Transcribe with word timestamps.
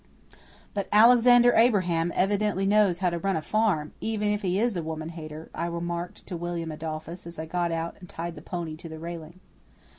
"But 0.73 0.87
Alexander 0.91 1.53
Abraham 1.53 2.11
evidently 2.15 2.65
knows 2.65 2.97
how 3.01 3.11
to 3.11 3.19
run 3.19 3.35
a 3.37 3.41
farm, 3.43 3.93
even 4.01 4.29
it 4.29 4.41
he 4.41 4.57
is 4.57 4.75
a 4.75 4.81
woman 4.81 5.09
hater," 5.09 5.51
I 5.53 5.67
remarked 5.67 6.25
to 6.25 6.35
William 6.35 6.71
Adolphus 6.71 7.27
as 7.27 7.37
I 7.37 7.45
got 7.45 7.71
out 7.71 7.97
and 7.99 8.09
tied 8.09 8.33
the 8.33 8.41
pony 8.41 8.75
to 8.77 8.89
the 8.89 8.97
railing. 8.97 9.39